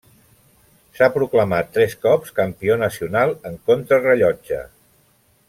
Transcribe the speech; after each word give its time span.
S'ha 0.99 1.09
proclamat 1.17 1.69
tres 1.75 1.93
cops 2.07 2.33
campió 2.39 2.79
nacional 2.85 3.35
en 3.51 3.61
contrarellotge. 3.73 4.65